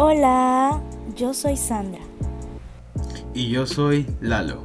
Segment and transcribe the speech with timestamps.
[0.00, 0.80] Hola,
[1.16, 1.98] yo soy Sandra.
[3.34, 4.62] Y yo soy Lalo.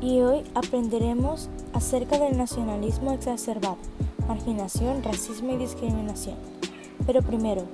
[0.00, 3.78] Y hoy aprenderemos acerca del nacionalismo exacerbado,
[4.28, 6.36] marginación, racismo y discriminación.
[7.04, 7.64] Pero primero,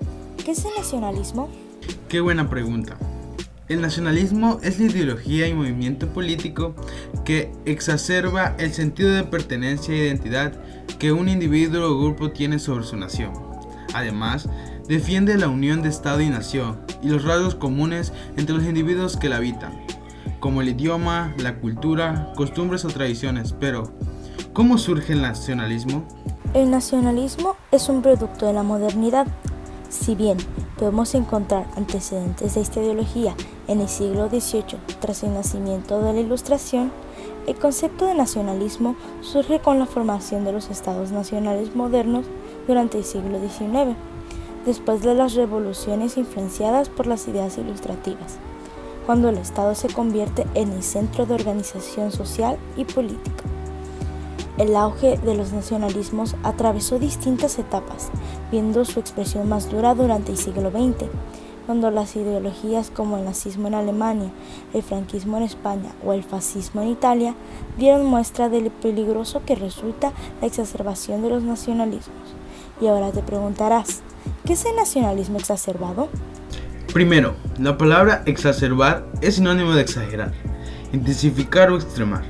[0.43, 1.51] ¿qué es el nacionalismo?
[2.09, 2.97] Qué buena pregunta.
[3.69, 6.75] El nacionalismo es la ideología y movimiento político
[7.27, 10.55] que exacerba el sentido de pertenencia e identidad
[10.99, 13.35] que un individuo o grupo tiene sobre su nación.
[13.93, 14.49] Además,
[14.89, 19.29] defiende la unión de Estado y nación y los rasgos comunes entre los individuos que
[19.29, 19.73] la habitan,
[20.41, 23.53] como el idioma, la cultura, costumbres o tradiciones.
[23.59, 23.93] Pero,
[24.53, 26.05] ¿cómo surge el nacionalismo?
[26.55, 29.27] El nacionalismo es un producto de la modernidad.
[29.89, 30.39] Si bien
[30.79, 33.35] podemos encontrar antecedentes de esta ideología
[33.69, 36.93] en el siglo XVIII tras el nacimiento de la Ilustración,
[37.47, 42.27] el concepto de nacionalismo surge con la formación de los estados nacionales modernos
[42.67, 43.97] durante el siglo XIX,
[44.67, 48.37] después de las revoluciones influenciadas por las ideas ilustrativas,
[49.07, 53.45] cuando el Estado se convierte en el centro de organización social y política.
[54.59, 58.11] El auge de los nacionalismos atravesó distintas etapas,
[58.51, 61.09] viendo su expresión más dura durante el siglo XX,
[61.67, 64.31] cuando las ideologías como el nazismo en Alemania,
[64.73, 67.35] el franquismo en España o el fascismo en Italia
[67.77, 72.46] dieron muestra de lo peligroso que resulta la exacerbación de los nacionalismos.
[72.81, 74.03] Y ahora te preguntarás,
[74.45, 76.09] ¿qué es el nacionalismo exacerbado?
[76.93, 80.33] Primero, la palabra exacerbar es sinónimo de exagerar,
[80.93, 82.25] intensificar o extremar.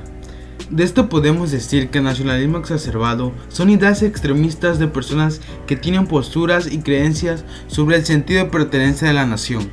[0.69, 6.07] De esto podemos decir que el nacionalismo exacerbado son ideas extremistas de personas que tienen
[6.07, 9.71] posturas y creencias sobre el sentido de pertenencia de la nación,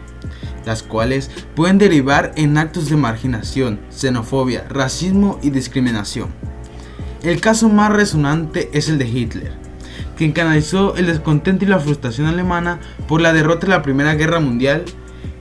[0.64, 6.28] las cuales pueden derivar en actos de marginación, xenofobia, racismo y discriminación.
[7.24, 9.63] El caso más resonante es el de Hitler,
[10.16, 14.40] quien canalizó el descontento y la frustración alemana por la derrota de la Primera Guerra
[14.40, 14.84] Mundial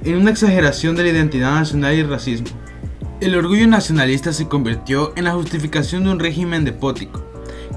[0.03, 2.47] en una exageración de la identidad nacional y el racismo.
[3.21, 7.23] El orgullo nacionalista se convirtió en la justificación de un régimen depótico,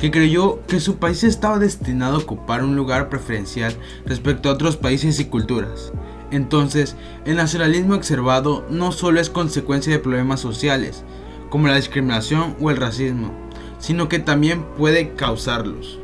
[0.00, 4.76] que creyó que su país estaba destinado a ocupar un lugar preferencial respecto a otros
[4.76, 5.92] países y culturas.
[6.32, 11.04] Entonces, el nacionalismo exacerbado no solo es consecuencia de problemas sociales,
[11.50, 13.32] como la discriminación o el racismo,
[13.78, 16.00] sino que también puede causarlos.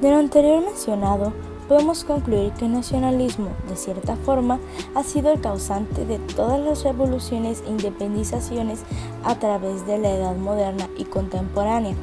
[0.00, 1.32] De lo anterior mencionado,
[1.68, 4.60] podemos concluir que el nacionalismo, de cierta forma,
[4.94, 8.82] ha sido el causante de todas las revoluciones e independizaciones
[9.24, 11.94] a través de la edad moderna y contemporánea.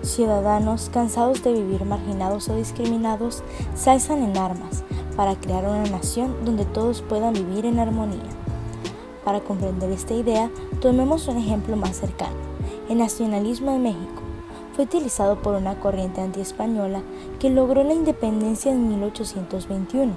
[0.00, 3.42] Ciudadanos cansados de vivir marginados o discriminados
[3.74, 4.82] se alzan en armas
[5.14, 8.30] para crear una nación donde todos puedan vivir en armonía.
[9.26, 12.34] Para comprender esta idea, tomemos un ejemplo más cercano,
[12.88, 14.21] el nacionalismo de México
[14.74, 17.02] fue utilizado por una corriente antiespañola
[17.38, 20.12] que logró la independencia en 1821.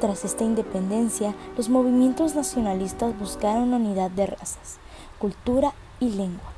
[0.00, 4.78] Tras esta independencia, los movimientos nacionalistas buscaron unidad de razas,
[5.18, 6.52] cultura y lengua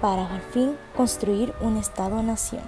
[0.00, 2.62] para al fin construir un Estado-nación.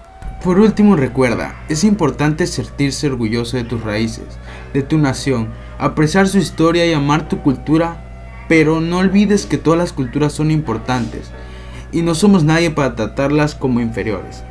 [0.45, 4.27] Por último, recuerda, es importante sentirse orgulloso de tus raíces,
[4.75, 9.79] de tu nación, apreciar su historia y amar tu cultura, pero no olvides que todas
[9.79, 11.31] las culturas son importantes
[11.93, 14.43] y no somos nadie para tratarlas como inferiores.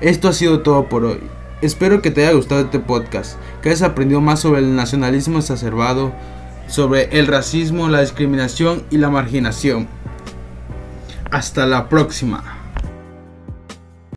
[0.00, 1.20] Esto ha sido todo por hoy.
[1.60, 6.12] Espero que te haya gustado este podcast, que hayas aprendido más sobre el nacionalismo exacerbado,
[6.66, 9.88] sobre el racismo, la discriminación y la marginación.
[11.30, 12.53] Hasta la próxima.